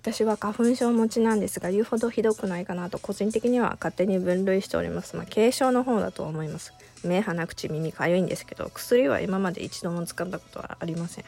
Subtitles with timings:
[0.00, 5.16] 私は花粉症持ちなんですが言うほどひどくないかなと個人的には勝手に分類しております。
[5.16, 6.72] まあ軽症の方だと思います。
[7.04, 11.24] 目鼻口耳かゆいんですけど薬は今まで一度も使ったことはありません。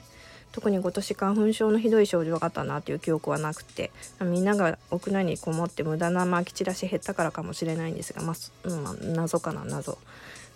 [0.52, 8.74] 特に今年花粉症のひどい症状があったなという記憶はなくてみんなが屋内にこもって無駄なまき散らし減ったからかもしれないんですが、まあ、う
[9.04, 9.98] ん、謎かな謎。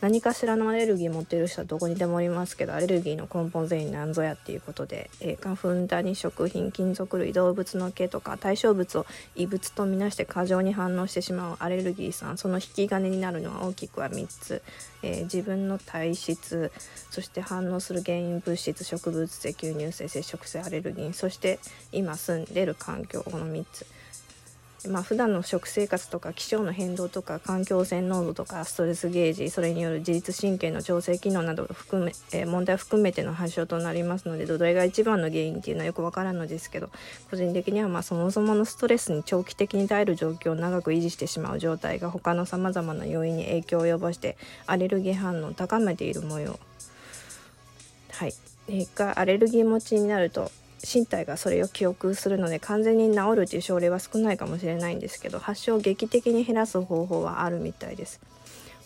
[0.04, 14.62] 何かしらのアレルギー持ってる人はどこにでもおりますけどアレルギーの根本全員なんぞやっていうことで、えー、花粉ダニ食品金属類動物の毛とか対象物を異物とみなして過剰に反応してしまうアレルギーさんその引き金になるのは大きくは3つ、
[15.02, 16.70] えー、自分の体質
[17.10, 21.58] そして反応する原因物質植物性吸入性接触性アレルギーそして
[21.92, 23.86] 今住んでる環境この3つ。
[24.88, 36.90] まあ普段の食生活とか気象の変動とか環境性濃度とかストレスゲージそれによる自律神経の調整機能など含め、えー、問題を含めての発症となりますのでどれが一番の原因っていうのはよくわからんのですけど
[37.30, 46.58] 個人的にはまあそもそものストレスに長期的に耐える状況を長く維持してしまう状態が他のさまざまな要因に影響を及ぼしてアレルギー反応を高めている模様。
[48.12, 48.34] はい、
[48.68, 50.50] 結果アレルギー持ちになると
[50.82, 58.20] 身体がそれを記憶するので完全に治るっていう症例は少ないかもしれないんですけど発症を劇的に減らす方法はあるみたいです。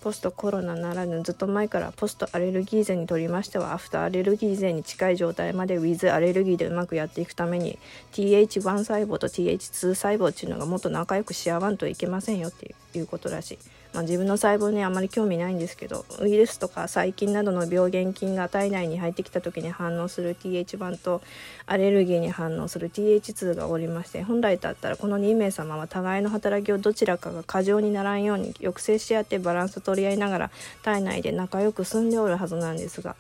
[0.01, 7.79] ポストコロナならぬずっと前からポストアレルギー税にとりましてはアフターアレルギー税に近い状態までウィズアレルギーでうまくやっていくために
[8.13, 13.59] TH1 細胞と TH2 細胞っていうのがもっと仲良くし合わんといけませんよっていうことらしい。
[13.93, 21.23] まあ、自分の細胞にあまり興味ないんですけどウイルスとか細菌などの病原菌が体内に入ってきた時に反応する TH1 と
[21.67, 30.51] アレルギーに反応する TH2 がおりまして本来だったらこの2名様は互いの働きをどちらかが過剰にならんように抑制し合ってバランスを取り合いながら
[30.83, 33.17] 体内で仲良く住んでおるはずなんですが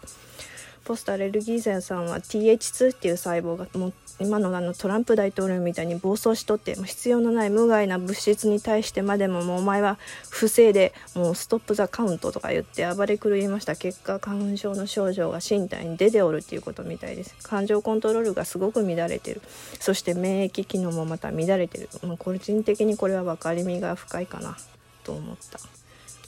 [0.88, 9.98] ポストアレルギーゼンさんは TH2 っていう細胞がも今のあのトランプ大統領みたいに暴走しとって必要のない無害な物質に対してまでももうお前は
[10.30, 13.76] 不正でもうストップ・ザ・カウントとか言って暴れ狂いました。
[13.76, 17.36] 結果花粉症の症状が身体に出ておるっていうことみたいです。
[17.42, 19.42] 感情コントロールがすごく乱れてる。
[19.78, 24.56] そして免疫機能もまた乱れてる、まあ、個人的にこれは分かりみが深いかな。
[25.04, 25.60] と思った。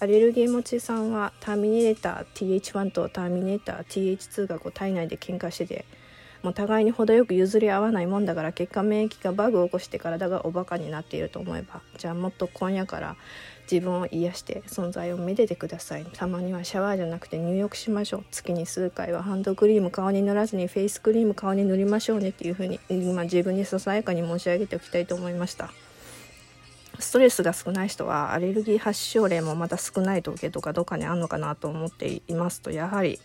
[0.02, 5.84] アレルギー持ちさんはターミネーター TH1 とターミネーター TH2 がこう体内で喧嘩してて
[6.42, 13.16] もう互いに程よく譲り合わないもんだから結果免疫がバグを起こして体がおバカになっていると思えばじゃあもっと今夜から
[13.70, 25.70] 自分を癒して存在をめでてくださいたまにはシャワーじゃなくて入浴しましょう月に数回はハンドクリーム顔に塗らずにフェイスクリーム顔に塗りましょうねっていうふうに今自分にささやかに申し上げておきたいと思いました。
[27.00, 33.18] ストレスが少ない人はアレルギー発症例もまた少ない統計とかどっかにあるのかなと思っていますとやはり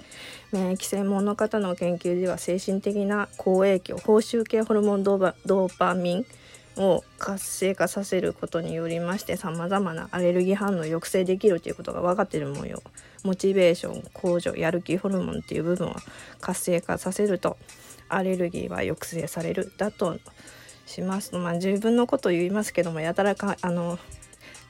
[0.52, 6.26] 免疫専門の方の研究では精神的な好影響報酬系ホルモンドーパミン
[6.78, 12.82] を活性化させることによりましてさまざまなアレルギー反応を抑制できるということが分かっている模様。
[13.24, 15.96] モチベーション向上やる気ホルモンっていう部分を
[16.42, 17.58] 活性化させると
[18.08, 20.20] アレルギーは抑制されるだと
[20.86, 23.98] します、まあ、自分のこと言いますけどもやたらかあの、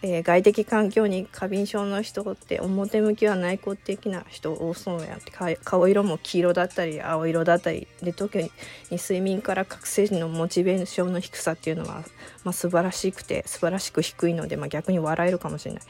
[0.02, 5.32] えー、外的環境に過敏症の人って表向きは内向的な人多そうやって
[5.64, 8.52] 顔色も黄色だったり青色だったりで特に
[8.92, 12.04] 睡眠から覚醒時のモチベーションの低さっていうのは、
[12.44, 15.84] まあ、素晴らしくて素晴らしく低いので、まあ、逆に笑えるかもしれない。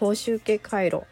[0.00, 1.04] 報酬系回路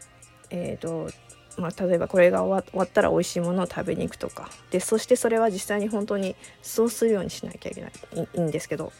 [0.49, 1.09] えーと
[1.57, 8.91] まあ、例えばこれが終わったら美味しいものを食べに行くとかでそしてそれは実際に本当にそうするようにしなきゃいけないいいんですけど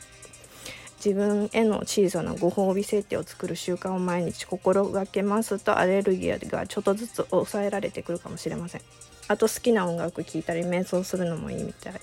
[1.03, 8.81] 自分への小さなご褒美設定を作る習慣を毎日心がけますとアレルギーがちょっとずつ抑えられてくるかもしれません。
[9.27, 11.93] あと好きな音楽聴いたり瞑想するのもいいみたい。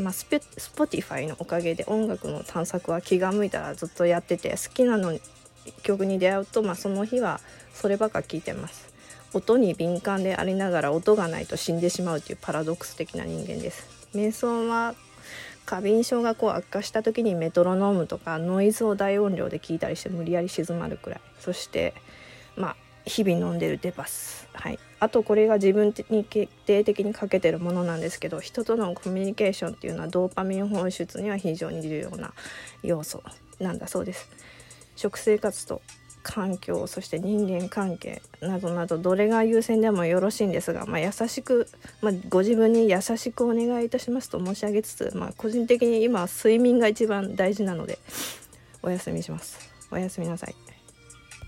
[0.00, 5.16] まあ、スペ Spotify のおかげで音楽の探索は気が向いたらずっとやってて好きなの
[5.82, 7.40] 曲に出会うと、まあ、その日は
[7.72, 8.85] そればっか聴いてます。
[9.36, 13.86] 音に敏感でありながら音がないと死んでしまうというパラドックス的な人間です。
[14.14, 14.94] 瞑想は
[15.66, 21.20] 過敏症がこう悪化した時にメトロノームとかノイズを大音量で聞いたりして無理やり静まるくらい。
[21.40, 21.92] そして
[22.56, 32.32] まあ日々飲んでるデパス、はい、あとこれが自分に決定的にかけてるものなんですけど人とのコミュニケーションっていうのはドーパミン放出には非常に重要な
[32.82, 33.22] 要素
[33.60, 34.28] なんだそうです。
[34.96, 35.82] 食生活と
[36.26, 41.68] 環境そして人間関係などなどどれが優先でもよろしいんですが、まあ、優しく、
[42.02, 48.00] まあ、ご自分に優しくお願いいたしますと申し上げつつ、まあ、個人的に今睡眠が一番大事なので
[48.82, 50.75] お休みしますおやすみなさい。